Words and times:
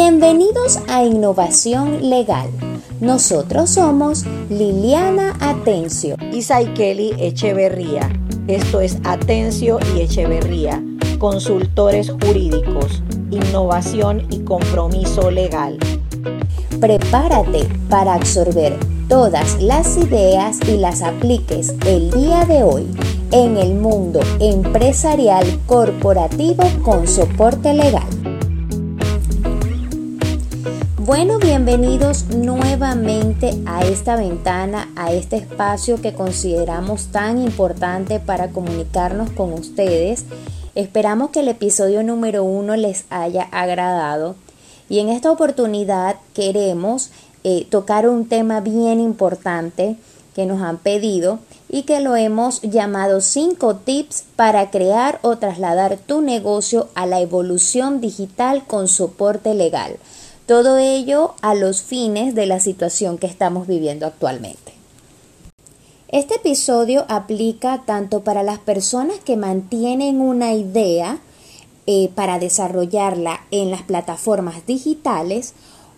Bienvenidos 0.00 0.78
a 0.86 1.02
Innovación 1.02 2.08
Legal. 2.08 2.48
Nosotros 3.00 3.70
somos 3.70 4.24
Liliana 4.48 5.36
Atencio 5.40 6.14
y 6.32 6.42
Saikeli 6.42 7.14
Echeverría. 7.18 8.08
Esto 8.46 8.80
es 8.80 8.98
Atencio 9.02 9.80
y 9.96 10.02
Echeverría, 10.02 10.80
consultores 11.18 12.12
jurídicos, 12.12 13.02
innovación 13.32 14.24
y 14.30 14.44
compromiso 14.44 15.32
legal. 15.32 15.78
Prepárate 16.80 17.66
para 17.90 18.14
absorber 18.14 18.78
todas 19.08 19.60
las 19.60 19.96
ideas 19.96 20.60
y 20.68 20.76
las 20.76 21.02
apliques 21.02 21.74
el 21.86 22.12
día 22.12 22.44
de 22.44 22.62
hoy 22.62 22.86
en 23.32 23.56
el 23.56 23.74
mundo 23.74 24.20
empresarial 24.38 25.44
corporativo 25.66 26.62
con 26.84 27.08
soporte 27.08 27.74
legal. 27.74 28.27
Bueno, 31.08 31.38
bienvenidos 31.38 32.26
nuevamente 32.36 33.52
a 33.64 33.80
esta 33.80 34.14
ventana, 34.14 34.92
a 34.94 35.10
este 35.10 35.36
espacio 35.36 36.02
que 36.02 36.12
consideramos 36.12 37.06
tan 37.06 37.38
importante 37.38 38.20
para 38.20 38.50
comunicarnos 38.50 39.30
con 39.30 39.54
ustedes. 39.54 40.26
Esperamos 40.74 41.30
que 41.30 41.40
el 41.40 41.48
episodio 41.48 42.02
número 42.02 42.44
uno 42.44 42.76
les 42.76 43.06
haya 43.08 43.44
agradado 43.44 44.36
y 44.90 44.98
en 44.98 45.08
esta 45.08 45.30
oportunidad 45.32 46.16
queremos 46.34 47.10
eh, 47.42 47.66
tocar 47.70 48.06
un 48.06 48.28
tema 48.28 48.60
bien 48.60 49.00
importante 49.00 49.96
que 50.34 50.44
nos 50.44 50.60
han 50.60 50.76
pedido 50.76 51.38
y 51.70 51.84
que 51.84 52.00
lo 52.00 52.16
hemos 52.16 52.60
llamado 52.60 53.22
5 53.22 53.76
tips 53.76 54.24
para 54.36 54.70
crear 54.70 55.20
o 55.22 55.38
trasladar 55.38 55.96
tu 55.96 56.20
negocio 56.20 56.88
a 56.94 57.06
la 57.06 57.20
evolución 57.20 58.02
digital 58.02 58.64
con 58.66 58.88
soporte 58.88 59.54
legal. 59.54 59.96
Todo 60.48 60.78
ello 60.78 61.34
a 61.42 61.54
los 61.54 61.82
fines 61.82 62.34
de 62.34 62.46
la 62.46 62.58
situación 62.58 63.18
que 63.18 63.26
estamos 63.26 63.66
viviendo 63.66 64.06
actualmente. 64.06 64.72
Este 66.08 66.36
episodio 66.36 67.04
aplica 67.10 67.82
tanto 67.84 68.20
para 68.20 68.42
las 68.42 68.58
personas 68.58 69.18
que 69.18 69.36
mantienen 69.36 70.22
una 70.22 70.54
idea 70.54 71.18
eh, 71.86 72.08
para 72.14 72.38
desarrollarla 72.38 73.40
en 73.50 73.70
las 73.70 73.82
plataformas 73.82 74.64
digitales 74.64 75.52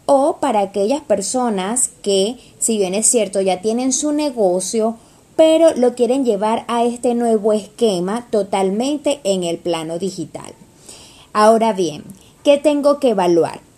o 0.04 0.38
para 0.40 0.62
aquellas 0.62 1.02
personas 1.02 1.90
que, 2.02 2.36
si 2.58 2.76
bien 2.76 2.94
es 2.94 3.06
cierto, 3.06 3.40
ya 3.40 3.60
tienen 3.60 3.92
su 3.92 4.10
negocio, 4.10 4.96
pero 5.36 5.76
lo 5.76 5.94
quieren 5.94 6.24
llevar 6.24 6.64
a 6.66 6.82
este 6.82 7.14
nuevo 7.14 7.52
esquema 7.52 8.26
totalmente 8.32 9.20
en 9.22 9.44
el 9.44 9.58
plano 9.58 10.00
digital. 10.00 10.52
Ahora 11.32 11.72
bien, 11.72 12.02
¿qué 12.42 12.58
tengo 12.58 12.98
que 12.98 13.10
evaluar? 13.10 13.69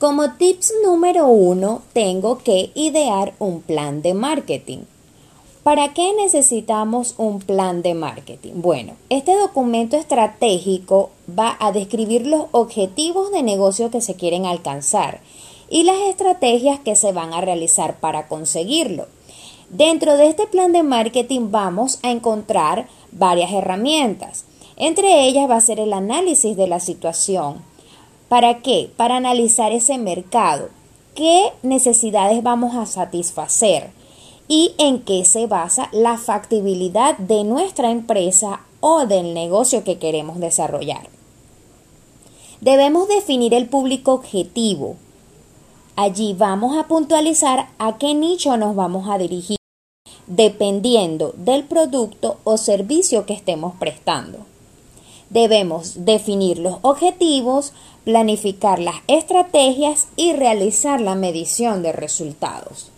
Como 0.00 0.32
tips 0.32 0.72
número 0.82 1.26
uno, 1.26 1.82
tengo 1.92 2.38
que 2.38 2.70
idear 2.74 3.34
un 3.38 3.60
plan 3.60 4.00
de 4.00 4.14
marketing. 4.14 4.78
¿Para 5.62 5.92
qué 5.92 6.14
necesitamos 6.14 7.16
un 7.18 7.38
plan 7.40 7.82
de 7.82 7.92
marketing? 7.92 8.52
Bueno, 8.54 8.94
este 9.10 9.36
documento 9.36 9.98
estratégico 9.98 11.10
va 11.38 11.54
a 11.60 11.70
describir 11.72 12.26
los 12.26 12.46
objetivos 12.52 13.30
de 13.30 13.42
negocio 13.42 13.90
que 13.90 14.00
se 14.00 14.14
quieren 14.14 14.46
alcanzar 14.46 15.20
y 15.68 15.82
las 15.82 15.98
estrategias 16.08 16.80
que 16.80 16.96
se 16.96 17.12
van 17.12 17.34
a 17.34 17.42
realizar 17.42 18.00
para 18.00 18.26
conseguirlo. 18.26 19.06
Dentro 19.68 20.16
de 20.16 20.28
este 20.28 20.46
plan 20.46 20.72
de 20.72 20.82
marketing 20.82 21.50
vamos 21.50 21.98
a 22.02 22.10
encontrar 22.10 22.88
varias 23.12 23.52
herramientas. 23.52 24.46
Entre 24.76 25.26
ellas 25.28 25.50
va 25.50 25.56
a 25.56 25.60
ser 25.60 25.78
el 25.78 25.92
análisis 25.92 26.56
de 26.56 26.68
la 26.68 26.80
situación, 26.80 27.62
¿Para 28.30 28.62
qué? 28.62 28.92
Para 28.96 29.16
analizar 29.16 29.72
ese 29.72 29.98
mercado. 29.98 30.68
¿Qué 31.16 31.52
necesidades 31.64 32.44
vamos 32.44 32.76
a 32.76 32.86
satisfacer? 32.86 33.90
Y 34.46 34.72
en 34.78 35.00
qué 35.02 35.24
se 35.24 35.48
basa 35.48 35.88
la 35.90 36.16
factibilidad 36.16 37.18
de 37.18 37.42
nuestra 37.42 37.90
empresa 37.90 38.60
o 38.78 39.04
del 39.06 39.34
negocio 39.34 39.82
que 39.82 39.98
queremos 39.98 40.38
desarrollar. 40.38 41.08
Debemos 42.60 43.08
definir 43.08 43.52
el 43.52 43.68
público 43.68 44.12
objetivo. 44.12 44.94
Allí 45.96 46.32
vamos 46.32 46.78
a 46.78 46.86
puntualizar 46.86 47.70
a 47.80 47.98
qué 47.98 48.14
nicho 48.14 48.56
nos 48.56 48.76
vamos 48.76 49.08
a 49.08 49.18
dirigir, 49.18 49.56
dependiendo 50.28 51.34
del 51.36 51.64
producto 51.64 52.38
o 52.44 52.58
servicio 52.58 53.26
que 53.26 53.32
estemos 53.32 53.74
prestando. 53.74 54.46
Debemos 55.30 56.04
definir 56.04 56.58
los 56.58 56.78
objetivos, 56.82 57.72
planificar 58.04 58.78
las 58.78 58.96
estrategias 59.06 60.08
y 60.16 60.32
realizar 60.32 61.00
la 61.00 61.14
medición 61.14 61.82
de 61.82 61.92
resultados. 61.92 62.90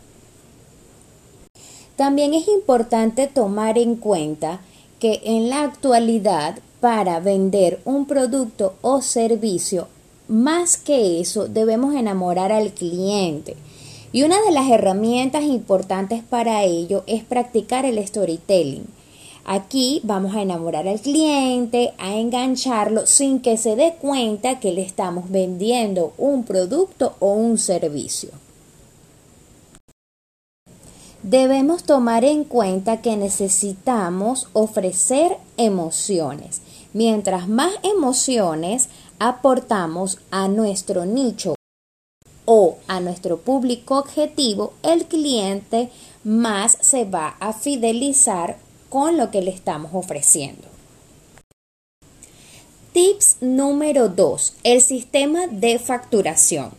También 1.97 2.35
es 2.35 2.49
importante 2.49 3.27
tomar 3.27 3.79
en 3.79 3.97
cuenta 3.97 4.61
que 4.99 5.21
en 5.25 5.51
la 5.51 5.63
actualidad 5.63 6.59
para 6.81 7.21
vender 7.21 7.81
un 7.85 8.07
producto 8.07 8.75
o 8.83 9.03
servicio, 9.03 9.89
más 10.29 10.77
que 10.77 11.21
eso, 11.21 11.47
debemos 11.49 11.95
enamorar 11.95 12.51
al 12.53 12.73
cliente. 12.73 13.57
Y 14.13 14.25
una 14.25 14.41
de 14.43 14.53
las 14.53 14.71
herramientas 14.71 15.45
importantes 15.45 16.23
para 16.23 16.65
ello 16.65 17.03
es 17.07 17.25
practicar 17.25 17.85
el 17.85 18.05
storytelling 18.07 18.87
Aquí 19.45 20.01
vamos 20.05 20.35
a 20.37 20.43
enamorar 20.43 20.87
al 20.87 21.01
cliente, 21.01 21.95
a 21.99 22.15
engancharlo 22.15 23.07
sin 23.07 23.41
que 23.41 23.57
se 23.57 23.75
dé 23.75 23.95
cuenta 24.01 24.61
que 24.61 24.73
le 24.73 24.83
estamos 24.83 25.31
vendiendo 25.31 26.13
un 26.17 26.45
producto 26.45 27.17
o 27.19 27.33
un 27.33 27.59
servicio. 27.59 28.31
Debemos 31.25 31.85
tomar 31.85 32.25
en 32.25 32.45
cuenta 32.45 33.01
que 33.01 33.17
necesitamos 33.17 34.49
ofrecer 34.53 35.37
emociones. 35.57 36.63
Mientras 36.93 37.49
más 37.49 37.73
emociones 37.83 38.89
aportamos 39.19 40.19
a 40.31 40.49
nuestro 40.49 41.05
nicho 41.05 41.55
o 42.45 42.79
a 42.89 43.01
nuestro 43.01 43.39
público 43.39 43.99
objetivo, 43.99 44.73
el 44.83 45.07
cliente 45.07 45.91
más 46.25 46.77
se 46.81 47.05
va 47.05 47.37
a 47.39 47.53
fidelizar 47.53 48.59
con 48.93 49.17
lo 49.17 49.31
que 49.31 49.41
le 49.41 49.51
estamos 49.51 49.93
ofreciendo. 49.95 50.69
Tips 52.93 53.39
número 53.41 54.11
2. 54.11 54.57
El 54.65 54.83
sistema 54.83 55.47
de 55.47 55.79
facturación. 55.79 56.73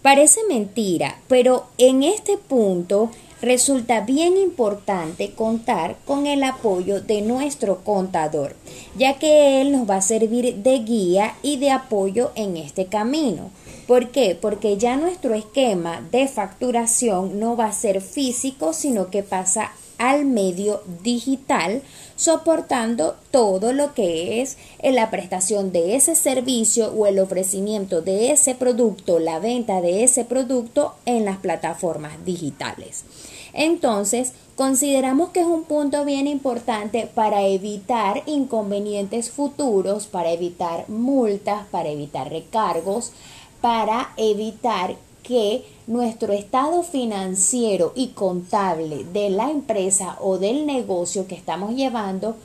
Parece 0.00 0.40
mentira, 0.48 1.20
pero 1.28 1.66
en 1.76 2.02
este 2.02 2.38
punto 2.38 3.10
resulta 3.42 4.00
bien 4.00 4.38
importante 4.38 5.32
contar 5.32 5.98
con 6.06 6.26
el 6.26 6.44
apoyo 6.44 7.02
de 7.02 7.20
nuestro 7.20 7.84
contador, 7.84 8.56
ya 8.96 9.18
que 9.18 9.60
él 9.60 9.70
nos 9.70 9.88
va 9.88 9.96
a 9.96 10.02
servir 10.02 10.62
de 10.62 10.78
guía 10.78 11.34
y 11.42 11.58
de 11.58 11.72
apoyo 11.72 12.32
en 12.36 12.56
este 12.56 12.86
camino. 12.86 13.50
¿Por 13.86 14.08
qué? 14.08 14.34
Porque 14.40 14.78
ya 14.78 14.96
nuestro 14.96 15.34
esquema 15.34 16.00
de 16.10 16.26
facturación 16.26 17.38
no 17.38 17.54
va 17.54 17.66
a 17.66 17.72
ser 17.72 18.00
físico, 18.00 18.72
sino 18.72 19.10
que 19.10 19.22
pasa 19.22 19.72
al 20.00 20.24
medio 20.24 20.82
digital, 21.02 21.82
soportando 22.16 23.16
todo 23.30 23.74
lo 23.74 23.92
que 23.92 24.40
es 24.40 24.56
la 24.82 25.10
prestación 25.10 25.72
de 25.72 25.94
ese 25.94 26.14
servicio 26.16 26.88
o 26.88 27.06
el 27.06 27.18
ofrecimiento 27.18 28.00
de 28.00 28.32
ese 28.32 28.54
producto, 28.54 29.18
la 29.18 29.38
venta 29.38 29.82
de 29.82 30.02
ese 30.02 30.24
producto 30.24 30.94
en 31.04 31.26
las 31.26 31.36
plataformas 31.36 32.24
digitales. 32.24 33.04
Entonces, 33.52 34.32
consideramos 34.56 35.30
que 35.30 35.40
es 35.40 35.46
un 35.46 35.64
punto 35.64 36.06
bien 36.06 36.26
importante 36.26 37.06
para 37.14 37.42
evitar 37.42 38.22
inconvenientes 38.24 39.30
futuros, 39.30 40.06
para 40.06 40.32
evitar 40.32 40.88
multas, 40.88 41.66
para 41.70 41.90
evitar 41.90 42.30
recargos, 42.30 43.12
para 43.60 44.12
evitar 44.16 44.96
que 45.22 45.64
nuestro 45.90 46.32
estado 46.32 46.84
financiero 46.84 47.92
y 47.96 48.10
contable 48.10 49.02
de 49.12 49.28
la 49.28 49.50
empresa 49.50 50.16
o 50.20 50.38
del 50.38 50.64
negocio 50.64 51.26
que 51.26 51.34
estamos 51.34 51.74
llevando 51.74 52.36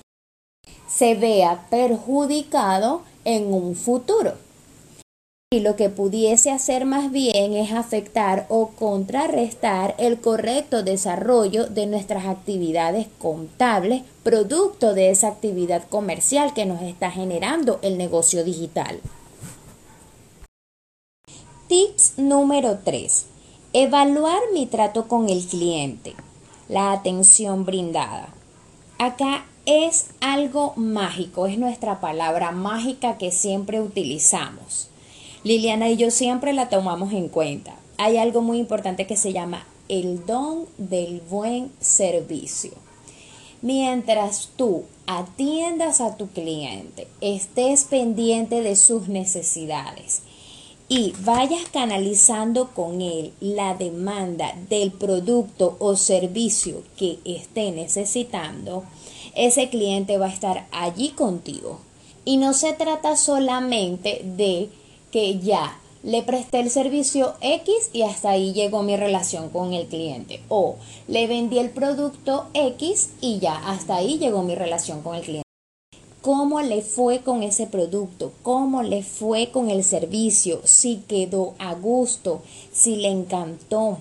se 0.87 1.13
vea 1.13 1.67
perjudicado 1.69 3.03
en 3.23 3.53
un 3.53 3.75
futuro. 3.75 4.33
Y 5.53 5.59
lo 5.59 5.75
que 5.75 5.89
pudiese 5.89 6.49
hacer 6.49 6.85
más 6.85 7.11
bien 7.11 7.53
es 7.53 7.71
afectar 7.71 8.47
o 8.49 8.69
contrarrestar 8.69 9.93
el 9.99 10.19
correcto 10.19 10.81
desarrollo 10.81 11.67
de 11.67 11.85
nuestras 11.85 12.25
actividades 12.25 13.05
contables, 13.19 14.01
producto 14.23 14.95
de 14.95 15.11
esa 15.11 15.27
actividad 15.27 15.87
comercial 15.87 16.55
que 16.55 16.65
nos 16.65 16.81
está 16.81 17.11
generando 17.11 17.77
el 17.83 17.99
negocio 17.99 18.43
digital. 18.43 18.99
Tips 21.67 22.13
número 22.17 22.79
3. 22.83 23.34
Evaluar 23.77 24.39
mi 24.53 24.67
trato 24.67 25.09
con 25.09 25.27
el 25.27 25.45
cliente. 25.45 26.13
La 26.69 26.93
atención 26.93 27.65
brindada. 27.65 28.33
Acá 28.99 29.47
es 29.65 30.11
algo 30.21 30.71
mágico, 30.77 31.45
es 31.45 31.57
nuestra 31.57 31.99
palabra 31.99 32.51
mágica 32.51 33.17
que 33.17 33.33
siempre 33.33 33.81
utilizamos. 33.81 34.87
Liliana 35.43 35.89
y 35.89 35.97
yo 35.97 36.09
siempre 36.09 36.53
la 36.53 36.69
tomamos 36.69 37.11
en 37.11 37.27
cuenta. 37.27 37.75
Hay 37.97 38.15
algo 38.15 38.41
muy 38.41 38.59
importante 38.59 39.07
que 39.07 39.17
se 39.17 39.33
llama 39.33 39.67
el 39.89 40.25
don 40.25 40.67
del 40.77 41.19
buen 41.29 41.69
servicio. 41.81 42.71
Mientras 43.61 44.51
tú 44.55 44.85
atiendas 45.05 45.99
a 45.99 46.15
tu 46.15 46.29
cliente, 46.29 47.09
estés 47.19 47.83
pendiente 47.83 48.61
de 48.61 48.77
sus 48.77 49.09
necesidades 49.09 50.21
y 50.87 51.13
vayas 51.21 51.63
canalizando 51.71 52.69
con 52.69 53.01
él 53.01 53.33
la 53.39 53.73
demanda 53.73 54.53
del 54.69 54.91
producto 54.91 55.75
o 55.79 55.95
servicio 55.95 56.83
que 56.95 57.17
esté 57.25 57.71
necesitando, 57.71 58.83
ese 59.35 59.69
cliente 59.69 60.17
va 60.17 60.27
a 60.27 60.33
estar 60.33 60.67
allí 60.71 61.09
contigo. 61.09 61.79
Y 62.23 62.37
no 62.37 62.53
se 62.53 62.73
trata 62.73 63.17
solamente 63.17 64.21
de 64.23 64.69
que 65.11 65.39
ya 65.39 65.79
le 66.03 66.21
presté 66.21 66.59
el 66.59 66.69
servicio 66.69 67.33
X 67.41 67.89
y 67.91 68.03
hasta 68.03 68.29
ahí 68.29 68.53
llegó 68.53 68.83
mi 68.83 68.95
relación 68.95 69.49
con 69.49 69.73
el 69.73 69.87
cliente. 69.87 70.41
O 70.49 70.75
le 71.07 71.25
vendí 71.25 71.57
el 71.57 71.71
producto 71.71 72.45
X 72.53 73.09
y 73.21 73.39
ya 73.39 73.55
hasta 73.55 73.95
ahí 73.95 74.19
llegó 74.19 74.43
mi 74.43 74.53
relación 74.55 75.01
con 75.01 75.15
el 75.15 75.23
cliente. 75.23 75.44
¿Cómo 76.55 76.67
le 76.69 76.83
fue 76.83 77.19
con 77.19 77.43
ese 77.43 77.67
producto? 77.67 78.31
¿Cómo 78.41 78.81
le 78.81 79.03
fue 79.03 79.51
con 79.51 79.69
el 79.69 79.83
servicio? 79.83 80.61
Si 80.63 81.03
quedó 81.05 81.53
a 81.59 81.73
gusto, 81.73 82.43
si 82.71 82.95
le 82.95 83.09
encantó. 83.09 83.97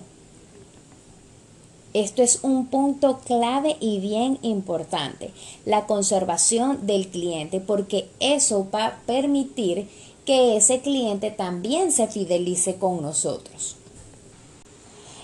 Esto 1.93 2.23
es 2.23 2.39
un 2.43 2.67
punto 2.67 3.19
clave 3.25 3.75
y 3.81 3.99
bien 3.99 4.39
importante, 4.41 5.33
la 5.65 5.85
conservación 5.85 6.87
del 6.87 7.09
cliente, 7.09 7.59
porque 7.59 8.07
eso 8.21 8.65
va 8.73 8.85
a 8.85 8.97
permitir 9.05 9.89
que 10.23 10.55
ese 10.55 10.79
cliente 10.79 11.31
también 11.31 11.91
se 11.91 12.07
fidelice 12.07 12.77
con 12.77 13.01
nosotros. 13.01 13.75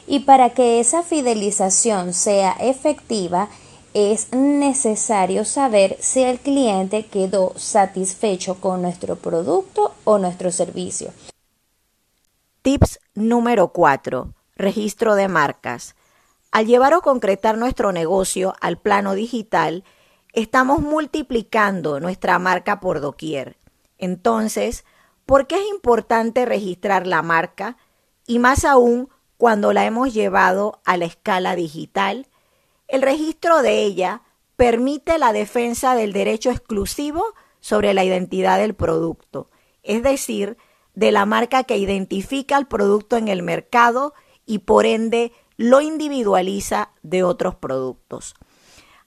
Y 0.05 0.19
para 0.19 0.49
que 0.49 0.81
esa 0.81 1.01
fidelización 1.01 2.13
sea 2.13 2.51
efectiva, 2.59 3.47
es 3.93 4.31
necesario 4.31 5.45
saber 5.45 5.97
si 5.99 6.23
el 6.23 6.39
cliente 6.39 7.05
quedó 7.05 7.53
satisfecho 7.57 8.55
con 8.61 8.81
nuestro 8.81 9.15
producto 9.15 9.93
o 10.03 10.17
nuestro 10.17 10.51
servicio. 10.51 11.11
Tips 12.61 12.99
número 13.15 13.69
4. 13.69 14.33
Registro 14.55 15.15
de 15.15 15.27
marcas. 15.27 15.95
Al 16.51 16.67
llevar 16.67 16.93
o 16.93 17.01
concretar 17.01 17.57
nuestro 17.57 17.91
negocio 17.91 18.53
al 18.61 18.77
plano 18.77 19.13
digital, 19.13 19.83
estamos 20.33 20.81
multiplicando 20.81 21.99
nuestra 21.99 22.39
marca 22.39 22.79
por 22.79 23.01
doquier. 23.01 23.57
Entonces, 23.97 24.85
¿por 25.25 25.47
qué 25.47 25.55
es 25.55 25.69
importante 25.69 26.45
registrar 26.45 27.07
la 27.07 27.21
marca? 27.21 27.77
Y 28.27 28.39
más 28.39 28.65
aún 28.65 29.09
cuando 29.37 29.73
la 29.73 29.85
hemos 29.85 30.13
llevado 30.13 30.81
a 30.85 30.97
la 30.97 31.05
escala 31.05 31.55
digital. 31.55 32.27
El 32.91 33.01
registro 33.01 33.61
de 33.61 33.83
ella 33.83 34.21
permite 34.57 35.17
la 35.17 35.31
defensa 35.31 35.95
del 35.95 36.11
derecho 36.11 36.51
exclusivo 36.51 37.23
sobre 37.61 37.93
la 37.93 38.03
identidad 38.03 38.59
del 38.59 38.75
producto, 38.75 39.49
es 39.81 40.03
decir, 40.03 40.57
de 40.93 41.13
la 41.13 41.25
marca 41.25 41.63
que 41.63 41.77
identifica 41.77 42.57
al 42.57 42.67
producto 42.67 43.15
en 43.15 43.29
el 43.29 43.43
mercado 43.43 44.13
y 44.45 44.59
por 44.59 44.85
ende 44.85 45.31
lo 45.55 45.79
individualiza 45.79 46.91
de 47.01 47.23
otros 47.23 47.55
productos. 47.55 48.35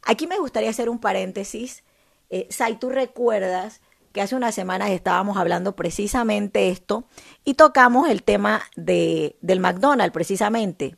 Aquí 0.03 0.27
me 0.27 0.39
gustaría 0.39 0.71
hacer 0.71 0.89
un 0.89 0.99
paréntesis. 0.99 1.85
Eh, 2.31 2.47
Sai, 2.49 2.79
tú 2.79 2.89
recuerdas 2.89 3.83
que 4.13 4.23
hace 4.23 4.35
unas 4.35 4.55
semanas 4.55 4.93
estábamos 4.93 5.37
hablando 5.37 5.77
precisamente 5.77 6.71
esto 6.71 7.05
y 7.45 7.53
tocamos 7.53 8.09
el 8.09 8.23
tema 8.23 8.63
de, 8.77 9.37
del 9.43 9.61
McDonald's 9.61 10.15
precisamente. 10.15 10.97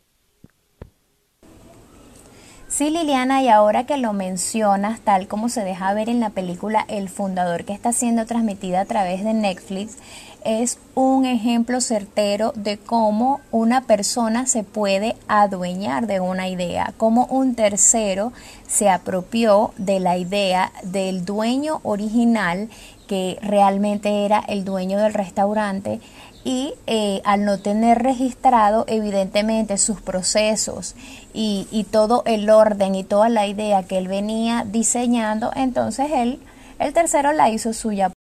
Sí, 2.76 2.90
Liliana, 2.90 3.42
y 3.42 3.48
ahora 3.48 3.86
que 3.86 3.96
lo 3.96 4.12
mencionas, 4.12 5.00
tal 5.00 5.28
como 5.28 5.48
se 5.48 5.64
deja 5.64 5.94
ver 5.94 6.10
en 6.10 6.20
la 6.20 6.28
película 6.28 6.84
El 6.88 7.08
Fundador 7.08 7.64
que 7.64 7.72
está 7.72 7.90
siendo 7.90 8.26
transmitida 8.26 8.82
a 8.82 8.84
través 8.84 9.24
de 9.24 9.32
Netflix, 9.32 9.96
es 10.44 10.78
un 10.94 11.24
ejemplo 11.24 11.80
certero 11.80 12.52
de 12.54 12.76
cómo 12.76 13.40
una 13.50 13.80
persona 13.86 14.44
se 14.44 14.62
puede 14.62 15.16
adueñar 15.26 16.06
de 16.06 16.20
una 16.20 16.48
idea, 16.48 16.92
cómo 16.98 17.24
un 17.30 17.54
tercero 17.54 18.34
se 18.68 18.90
apropió 18.90 19.72
de 19.78 19.98
la 19.98 20.18
idea 20.18 20.70
del 20.82 21.24
dueño 21.24 21.80
original 21.82 22.68
que 23.08 23.38
realmente 23.40 24.26
era 24.26 24.40
el 24.40 24.66
dueño 24.66 24.98
del 24.98 25.14
restaurante 25.14 25.98
y 26.46 26.74
eh, 26.86 27.22
al 27.24 27.44
no 27.44 27.58
tener 27.58 28.04
registrado 28.04 28.84
evidentemente 28.86 29.78
sus 29.78 30.00
procesos 30.00 30.94
y, 31.34 31.86
todo 31.90 32.22
el 32.24 32.48
orden 32.50 32.94
y 32.94 33.02
toda 33.02 33.28
la 33.28 33.48
idea 33.48 33.82
que 33.82 33.98
él 33.98 34.06
venía 34.06 34.64
diseñando, 34.64 35.50
entonces 35.56 36.06
él, 36.12 36.38
el 36.78 36.92
tercero 36.92 37.32
la 37.32 37.50
hizo 37.50 37.72
suya. 37.72 38.12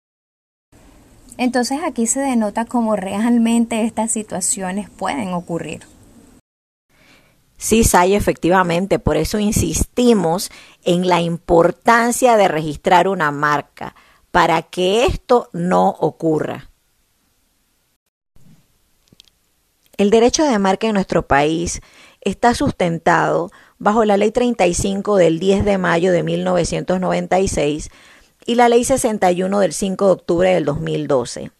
Entonces 1.38 1.78
aquí 1.86 2.08
se 2.08 2.18
denota 2.18 2.64
cómo 2.64 2.96
realmente 2.96 3.84
estas 3.84 4.10
situaciones 4.10 4.90
pueden 4.90 5.32
ocurrir. 5.32 5.82
Sí, 7.58 7.84
Sai, 7.84 8.16
efectivamente, 8.16 8.98
por 8.98 9.16
eso 9.16 9.38
insistimos 9.38 10.50
en 10.84 11.06
la 11.06 11.20
importancia 11.20 12.36
de 12.36 12.48
registrar 12.48 13.06
una 13.06 13.30
marca 13.30 13.94
para 14.32 14.62
que 14.62 15.06
esto 15.06 15.48
no 15.52 15.90
ocurra. 15.90 16.70
El 19.98 20.10
derecho 20.10 20.44
de 20.44 20.58
marca 20.58 20.86
en 20.86 20.92
nuestro 20.92 21.26
país 21.26 21.80
está 22.20 22.54
sustentado 22.54 23.50
bajo 23.78 24.04
la 24.04 24.18
Ley 24.18 24.30
35 24.30 25.16
del 25.16 25.38
10 25.38 25.64
de 25.64 25.78
mayo 25.78 26.12
de 26.12 26.22
1996 26.22 27.88
y 28.44 28.56
la 28.56 28.68
Ley 28.68 28.84
61 28.84 29.58
del 29.58 29.72
5 29.72 30.04
de 30.04 30.12
octubre 30.12 30.52
del 30.52 30.66
2012. 30.66 31.50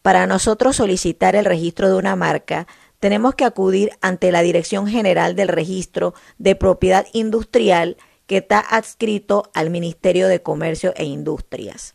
Para 0.00 0.28
nosotros 0.28 0.76
solicitar 0.76 1.34
el 1.34 1.44
registro 1.44 1.88
de 1.88 1.96
una 1.96 2.14
marca, 2.14 2.68
tenemos 3.00 3.34
que 3.34 3.44
acudir 3.44 3.90
ante 4.00 4.30
la 4.30 4.42
Dirección 4.42 4.86
General 4.86 5.34
del 5.34 5.48
Registro 5.48 6.14
de 6.38 6.54
Propiedad 6.54 7.08
Industrial 7.14 7.96
que 8.28 8.36
está 8.36 8.60
adscrito 8.60 9.50
al 9.54 9.70
Ministerio 9.70 10.28
de 10.28 10.40
Comercio 10.40 10.94
e 10.96 11.04
Industrias. 11.04 11.94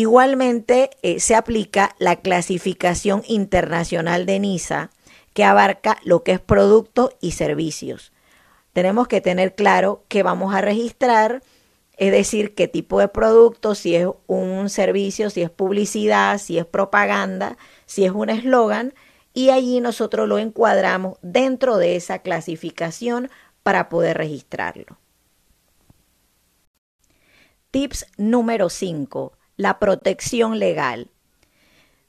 Igualmente 0.00 0.88
eh, 1.02 1.20
se 1.20 1.34
aplica 1.34 1.94
la 1.98 2.16
clasificación 2.16 3.22
internacional 3.28 4.24
de 4.24 4.38
NISA 4.40 4.88
que 5.34 5.44
abarca 5.44 5.98
lo 6.04 6.24
que 6.24 6.32
es 6.32 6.40
productos 6.40 7.10
y 7.20 7.32
servicios. 7.32 8.10
Tenemos 8.72 9.08
que 9.08 9.20
tener 9.20 9.54
claro 9.54 10.02
qué 10.08 10.22
vamos 10.22 10.54
a 10.54 10.62
registrar, 10.62 11.42
es 11.98 12.12
decir, 12.12 12.54
qué 12.54 12.66
tipo 12.66 12.98
de 12.98 13.08
producto, 13.08 13.74
si 13.74 13.94
es 13.94 14.08
un 14.26 14.70
servicio, 14.70 15.28
si 15.28 15.42
es 15.42 15.50
publicidad, 15.50 16.38
si 16.38 16.56
es 16.56 16.64
propaganda, 16.64 17.58
si 17.84 18.06
es 18.06 18.12
un 18.12 18.30
eslogan, 18.30 18.94
y 19.34 19.50
allí 19.50 19.80
nosotros 19.80 20.26
lo 20.26 20.38
encuadramos 20.38 21.18
dentro 21.20 21.76
de 21.76 21.96
esa 21.96 22.20
clasificación 22.20 23.28
para 23.62 23.90
poder 23.90 24.16
registrarlo. 24.16 24.98
Tips 27.70 28.06
número 28.16 28.70
5. 28.70 29.34
La 29.60 29.78
protección 29.78 30.58
legal. 30.58 31.10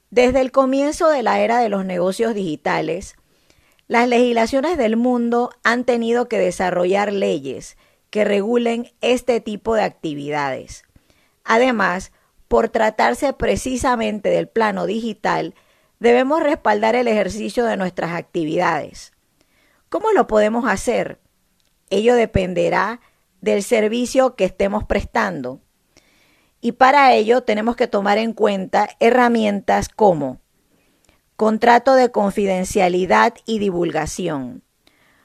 Desde 0.08 0.40
el 0.40 0.52
comienzo 0.52 1.10
de 1.10 1.22
la 1.22 1.38
era 1.40 1.58
de 1.58 1.68
los 1.68 1.84
negocios 1.84 2.34
digitales, 2.34 3.16
las 3.88 4.08
legislaciones 4.08 4.78
del 4.78 4.96
mundo 4.96 5.50
han 5.62 5.84
tenido 5.84 6.30
que 6.30 6.38
desarrollar 6.38 7.12
leyes 7.12 7.76
que 8.08 8.24
regulen 8.24 8.90
este 9.02 9.42
tipo 9.42 9.74
de 9.74 9.82
actividades. 9.82 10.84
Además, 11.44 12.12
por 12.48 12.70
tratarse 12.70 13.34
precisamente 13.34 14.30
del 14.30 14.48
plano 14.48 14.86
digital, 14.86 15.54
debemos 16.00 16.42
respaldar 16.42 16.94
el 16.94 17.06
ejercicio 17.06 17.66
de 17.66 17.76
nuestras 17.76 18.12
actividades. 18.12 19.12
¿Cómo 19.90 20.12
lo 20.12 20.26
podemos 20.26 20.64
hacer? 20.66 21.20
Ello 21.90 22.14
dependerá 22.14 23.02
del 23.42 23.62
servicio 23.62 24.36
que 24.36 24.46
estemos 24.46 24.84
prestando. 24.84 25.60
Y 26.64 26.72
para 26.72 27.12
ello 27.12 27.42
tenemos 27.42 27.74
que 27.74 27.88
tomar 27.88 28.18
en 28.18 28.32
cuenta 28.32 28.88
herramientas 29.00 29.88
como 29.88 30.40
contrato 31.34 31.96
de 31.96 32.12
confidencialidad 32.12 33.34
y 33.46 33.58
divulgación, 33.58 34.62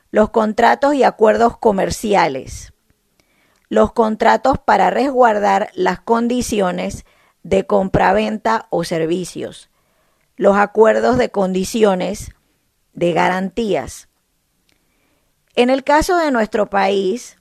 los 0.10 0.32
contratos 0.32 0.96
y 0.96 1.04
acuerdos 1.04 1.56
comerciales, 1.56 2.74
los 3.70 3.92
contratos 3.94 4.58
para 4.58 4.90
resguardar 4.90 5.70
las 5.76 6.00
condiciones 6.00 7.06
de 7.44 7.68
compraventa 7.68 8.66
o 8.72 8.84
servicios, 8.84 9.70
los 10.38 10.58
acuerdos 10.58 11.20
de 11.20 11.30
condiciones 11.30 12.32
de 12.94 13.14
garantías. 13.14 14.10
En 15.56 15.70
el 15.70 15.84
caso 15.84 16.18
de 16.18 16.32
nuestro 16.32 16.68
país, 16.68 17.38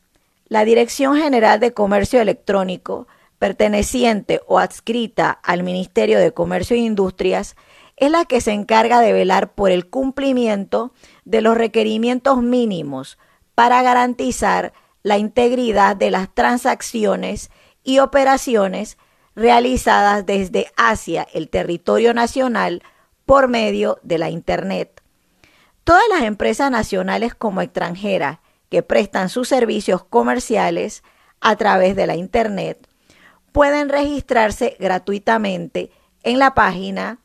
La 0.49 0.67
Dirección 0.67 1.17
General 1.17 1.61
de 1.61 1.73
Comercio 1.73 2.21
Electrónico, 2.21 3.07
perteneciente 3.39 4.41
o 4.47 4.59
adscrita 4.59 5.31
al 5.31 5.63
Ministerio 5.63 6.19
de 6.19 6.33
Comercio 6.33 6.77
e 6.77 6.81
Industrias, 6.81 7.57
es 7.97 8.11
la 8.11 8.25
que 8.25 8.41
se 8.41 8.53
encarga 8.53 9.01
de 9.01 9.13
velar 9.13 9.55
por 9.55 9.71
el 9.71 9.89
cumplimiento 9.89 10.93
de 11.25 11.41
los 11.41 11.57
requerimientos 11.57 12.43
mínimos 12.43 13.19
para 13.55 13.83
garantizar 13.83 14.73
la 15.03 15.19
integridad 15.19 15.97
de 15.97 16.11
las 16.11 16.35
transacciones 16.35 17.51
y 17.83 18.01
operaciones 18.01 18.99
realizadas 19.35 20.27
desde 20.27 20.67
hacia 20.77 21.27
el 21.33 21.49
territorio 21.49 22.13
nacional 22.13 22.83
por 23.25 23.49
medio 23.49 23.99
de 24.03 24.19
la 24.19 24.31
Internet. 24.31 25.03
Todas 25.85 26.03
las 26.11 26.23
empresas 26.23 26.71
nacionales 26.71 27.35
como 27.35 27.63
extranjeras 27.63 28.41
que 28.69 28.83
prestan 28.83 29.29
sus 29.29 29.49
servicios 29.49 30.05
comerciales 30.05 31.05
a 31.41 31.57
través 31.57 31.95
de 31.97 32.07
la 32.07 32.17
Internet 32.17 32.86
pueden 33.57 33.89
registrarse 33.89 34.77
gratuitamente 34.79 35.91
en 36.23 36.39
la 36.39 36.55
página 36.55 37.21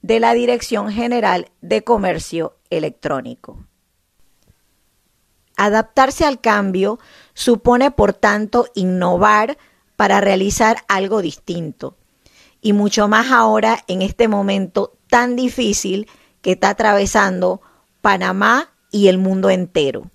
de 0.00 0.20
la 0.20 0.32
Dirección 0.32 0.92
General 0.92 1.50
de 1.60 1.82
Comercio 1.82 2.54
Electrónico. 2.70 3.66
Adaptarse 5.56 6.24
al 6.24 6.40
cambio 6.40 7.00
supone, 7.34 7.90
por 7.90 8.12
tanto, 8.12 8.68
innovar 8.76 9.58
para 9.96 10.20
realizar 10.20 10.84
algo 10.86 11.20
distinto. 11.20 11.96
Y 12.60 12.74
mucho 12.74 13.08
más 13.08 13.32
ahora 13.32 13.82
en 13.88 14.02
este 14.02 14.28
momento 14.28 14.96
tan 15.08 15.34
difícil 15.34 16.08
que 16.42 16.52
está 16.52 16.68
atravesando 16.68 17.60
Panamá 18.00 18.70
y 18.92 19.08
el 19.08 19.18
mundo 19.18 19.50
entero. 19.50 20.12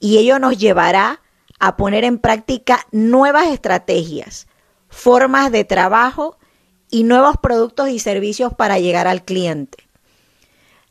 Y 0.00 0.16
ello 0.16 0.38
nos 0.38 0.56
llevará 0.56 1.20
a 1.58 1.76
poner 1.76 2.04
en 2.04 2.18
práctica 2.18 2.86
nuevas 2.92 3.48
estrategias, 3.48 4.46
formas 4.96 5.52
de 5.52 5.64
trabajo 5.64 6.38
y 6.90 7.04
nuevos 7.04 7.36
productos 7.36 7.90
y 7.90 7.98
servicios 7.98 8.54
para 8.54 8.78
llegar 8.78 9.06
al 9.06 9.24
cliente. 9.24 9.78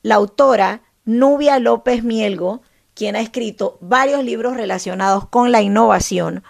La 0.03 0.15
autora 0.15 0.83
Nubia 1.05 1.57
López 1.57 2.03
Mielgo, 2.03 2.61
quien 2.93 3.15
ha 3.15 3.21
escrito 3.21 3.79
varios 3.81 4.23
libros 4.23 4.55
relacionados 4.55 5.27
con 5.27 5.51
la 5.51 5.63
innovación, 5.63 6.43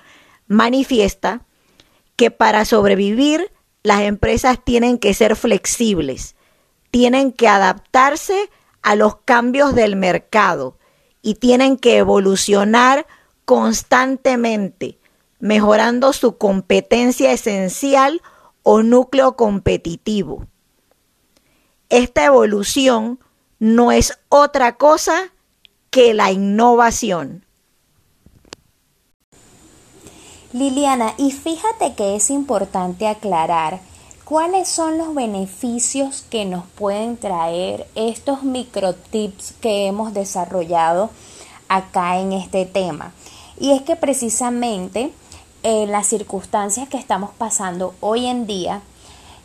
manifiesta 0.47 1.45
que 2.17 2.29
para 2.29 2.65
sobrevivir 2.65 3.51
las 3.83 4.01
empresas 4.01 4.59
tienen 4.63 4.97
que 4.97 5.13
ser 5.13 5.37
flexibles, 5.37 6.35
tienen 6.91 7.31
que 7.31 7.47
adaptarse 7.47 8.49
a 8.81 8.95
los 8.95 9.15
cambios 9.23 9.73
del 9.75 9.95
mercado 9.95 10.77
y 11.21 11.35
tienen 11.35 11.77
que 11.77 11.97
evolucionar 11.97 13.07
constantemente, 13.45 14.99
mejorando 15.39 16.13
su 16.13 16.37
competencia 16.37 17.31
esencial 17.31 18.21
o 18.63 18.83
núcleo 18.83 19.35
competitivo. 19.35 20.47
Esta 21.89 22.25
evolución 22.25 23.19
no 23.59 23.91
es 23.91 24.17
otra 24.29 24.77
cosa 24.77 25.31
que 25.89 26.13
la 26.13 26.31
innovación. 26.31 27.45
Liliana, 30.51 31.13
y 31.17 31.31
fíjate 31.31 31.95
que 31.95 32.15
es 32.15 32.29
importante 32.29 33.07
aclarar 33.07 33.81
cuáles 34.23 34.67
son 34.67 34.97
los 34.97 35.13
beneficios 35.13 36.25
que 36.29 36.45
nos 36.45 36.65
pueden 36.65 37.17
traer 37.17 37.87
estos 37.95 38.43
microtips 38.43 39.53
que 39.61 39.85
hemos 39.87 40.13
desarrollado 40.13 41.09
acá 41.67 42.19
en 42.19 42.33
este 42.33 42.65
tema. 42.65 43.13
Y 43.59 43.71
es 43.71 43.83
que 43.83 43.95
precisamente 43.95 45.11
en 45.65 45.91
las 45.91 46.05
circunstancias 46.05 46.87
que 46.87 46.97
estamos 46.97 47.31
pasando 47.31 47.95
hoy 47.99 48.27
en 48.27 48.45
día, 48.45 48.81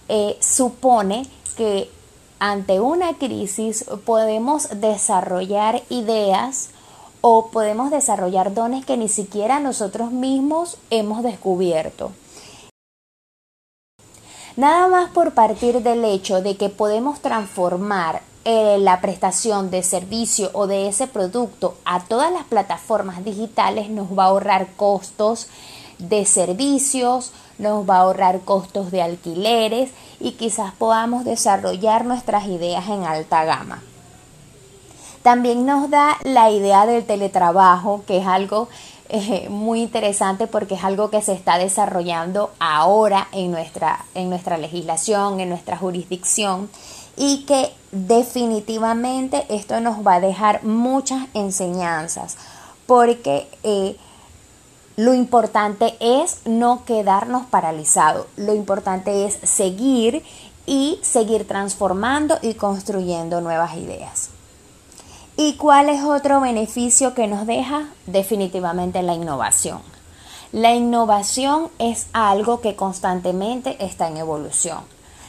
eh, 0.09 0.37
supone 0.41 1.27
que 1.57 1.91
ante 2.39 2.79
una 2.79 3.15
crisis 3.15 3.87
podemos 4.05 4.69
desarrollar 4.81 5.83
ideas 5.89 6.69
o 7.23 7.47
podemos 7.47 7.91
desarrollar 7.91 8.53
dones 8.53 8.85
que 8.85 8.99
ni 8.99 9.09
siquiera 9.09 9.61
nosotros 9.61 10.12
mismos 10.12 10.77
hemos 10.91 11.23
descubierto. 11.23 12.12
Nada 14.57 14.89
más 14.89 15.11
por 15.12 15.33
partir 15.33 15.81
del 15.81 16.05
hecho 16.05 16.43
de 16.43 16.59
que 16.59 16.69
podemos 16.69 17.21
transformar 17.21 18.21
eh, 18.45 18.77
la 18.79 19.00
prestación 19.00 19.71
de 19.71 19.83
servicio 19.83 20.50
o 20.53 20.67
de 20.67 20.89
ese 20.89 21.07
producto 21.07 21.77
a 21.87 22.00
todas 22.00 22.31
las 22.31 22.45
plataformas 22.45 23.25
digitales 23.25 23.89
nos 23.89 24.09
va 24.19 24.25
a 24.25 24.27
ahorrar 24.27 24.69
costos, 24.77 25.49
de 26.09 26.25
servicios, 26.25 27.33
nos 27.59 27.88
va 27.88 27.97
a 27.97 28.00
ahorrar 28.00 28.40
costos 28.40 28.90
de 28.90 29.02
alquileres 29.02 29.90
y 30.19 30.33
quizás 30.33 30.73
podamos 30.73 31.25
desarrollar 31.25 32.04
nuestras 32.04 32.47
ideas 32.47 32.88
en 32.88 33.04
alta 33.04 33.45
gama. 33.45 33.83
También 35.23 35.66
nos 35.66 35.90
da 35.90 36.16
la 36.25 36.50
idea 36.50 36.87
del 36.87 37.04
teletrabajo, 37.04 38.02
que 38.07 38.19
es 38.19 38.26
algo 38.26 38.69
eh, 39.11 39.49
muy 39.50 39.83
interesante 39.83 40.47
porque 40.47 40.76
es 40.76 40.85
algo 40.85 41.11
que 41.11 41.21
se 41.21 41.33
está 41.33 41.59
desarrollando 41.59 42.50
ahora 42.59 43.28
en 43.33 43.50
nuestra, 43.50 44.04
en 44.14 44.30
nuestra 44.30 44.57
legislación, 44.57 45.40
en 45.40 45.49
nuestra 45.49 45.76
jurisdicción 45.76 46.71
y 47.16 47.45
que 47.45 47.73
definitivamente 47.90 49.45
esto 49.49 49.80
nos 49.80 50.07
va 50.07 50.14
a 50.14 50.21
dejar 50.21 50.62
muchas 50.62 51.26
enseñanzas 51.35 52.37
porque 52.87 53.49
eh, 53.62 53.97
lo 55.00 55.14
importante 55.14 55.97
es 55.99 56.40
no 56.45 56.85
quedarnos 56.85 57.47
paralizados, 57.47 58.26
lo 58.37 58.54
importante 58.54 59.25
es 59.25 59.38
seguir 59.45 60.23
y 60.66 60.99
seguir 61.00 61.49
transformando 61.49 62.38
y 62.42 62.52
construyendo 62.52 63.40
nuevas 63.40 63.76
ideas. 63.76 64.28
¿Y 65.38 65.54
cuál 65.54 65.88
es 65.88 66.04
otro 66.04 66.42
beneficio 66.42 67.14
que 67.14 67.28
nos 67.28 67.47
deja? 67.47 67.88
Definitivamente 68.04 69.00
la 69.00 69.14
innovación. 69.14 69.80
La 70.52 70.75
innovación 70.75 71.71
es 71.78 72.09
algo 72.12 72.61
que 72.61 72.76
constantemente 72.76 73.83
está 73.83 74.07
en 74.09 74.19
evolución. 74.19 74.80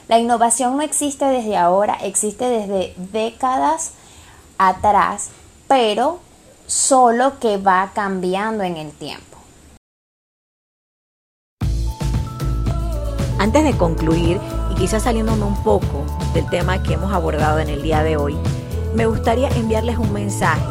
La 0.10 0.20
innovación 0.20 0.76
no 0.76 0.82
existe 0.82 1.24
desde 1.24 1.56
ahora, 1.56 1.98
existe 2.02 2.50
desde 2.50 2.94
décadas 2.98 3.92
atrás, 4.58 5.30
pero 5.70 6.20
solo 6.68 7.40
que 7.40 7.56
va 7.56 7.92
cambiando 7.96 8.66
en 8.66 8.76
el 8.76 8.92
tiempo. 8.92 9.31
Antes 13.42 13.64
de 13.64 13.76
concluir, 13.76 14.40
y 14.70 14.76
quizás 14.76 15.02
saliéndome 15.02 15.46
un 15.46 15.56
poco 15.64 16.06
del 16.36 16.48
tema 16.52 16.84
que 16.84 16.94
hemos 16.94 17.12
abordado 17.12 17.58
en 17.58 17.70
el 17.70 17.82
día 17.82 18.04
de 18.04 18.16
hoy, 18.16 18.38
me 18.94 19.08
gustaría 19.08 19.50
enviarles 19.50 19.98
un 19.98 20.14
mensaje. 20.14 20.62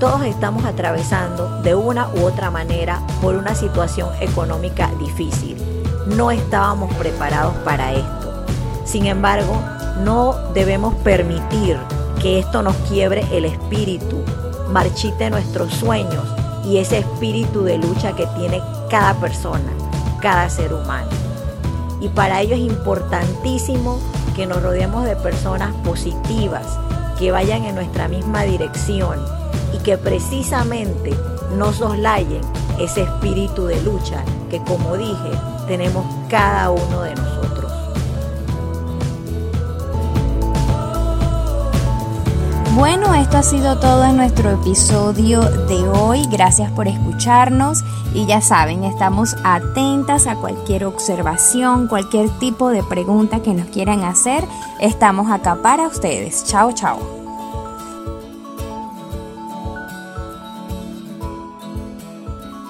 Todos 0.00 0.24
estamos 0.24 0.64
atravesando 0.64 1.62
de 1.62 1.76
una 1.76 2.08
u 2.08 2.24
otra 2.24 2.50
manera 2.50 3.00
por 3.22 3.36
una 3.36 3.54
situación 3.54 4.08
económica 4.20 4.90
difícil. 4.98 5.56
No 6.08 6.32
estábamos 6.32 6.92
preparados 6.94 7.54
para 7.58 7.92
esto. 7.92 8.44
Sin 8.84 9.06
embargo, 9.06 9.56
no 10.02 10.34
debemos 10.54 10.92
permitir 11.04 11.78
que 12.20 12.40
esto 12.40 12.62
nos 12.62 12.74
quiebre 12.88 13.24
el 13.30 13.44
espíritu, 13.44 14.24
marchite 14.72 15.30
nuestros 15.30 15.72
sueños 15.72 16.24
y 16.64 16.78
ese 16.78 16.98
espíritu 16.98 17.62
de 17.62 17.78
lucha 17.78 18.16
que 18.16 18.26
tiene 18.36 18.60
cada 18.90 19.14
persona, 19.20 19.70
cada 20.20 20.50
ser 20.50 20.74
humano. 20.74 21.25
Y 22.00 22.08
para 22.08 22.40
ello 22.40 22.54
es 22.54 22.60
importantísimo 22.60 23.98
que 24.34 24.46
nos 24.46 24.62
rodeemos 24.62 25.04
de 25.04 25.16
personas 25.16 25.74
positivas, 25.84 26.66
que 27.18 27.32
vayan 27.32 27.64
en 27.64 27.74
nuestra 27.74 28.08
misma 28.08 28.42
dirección 28.42 29.18
y 29.72 29.78
que 29.78 29.96
precisamente 29.96 31.14
nos 31.56 31.76
soslayen 31.76 32.42
ese 32.78 33.02
espíritu 33.02 33.66
de 33.66 33.80
lucha 33.82 34.22
que 34.50 34.62
como 34.62 34.96
dije 34.96 35.30
tenemos 35.66 36.04
cada 36.28 36.70
uno 36.70 37.02
de 37.02 37.14
nosotros. 37.14 37.45
Bueno, 42.76 43.14
esto 43.14 43.38
ha 43.38 43.42
sido 43.42 43.78
todo 43.78 44.04
en 44.04 44.18
nuestro 44.18 44.50
episodio 44.50 45.40
de 45.40 45.88
hoy. 45.88 46.26
Gracias 46.30 46.70
por 46.72 46.86
escucharnos 46.86 47.82
y 48.12 48.26
ya 48.26 48.42
saben, 48.42 48.84
estamos 48.84 49.34
atentas 49.44 50.26
a 50.26 50.36
cualquier 50.36 50.84
observación, 50.84 51.88
cualquier 51.88 52.28
tipo 52.38 52.68
de 52.68 52.82
pregunta 52.82 53.40
que 53.40 53.54
nos 53.54 53.68
quieran 53.68 54.04
hacer. 54.04 54.44
Estamos 54.78 55.30
acá 55.30 55.56
para 55.62 55.86
ustedes. 55.86 56.44
Chao, 56.44 56.70
chao. 56.72 57.25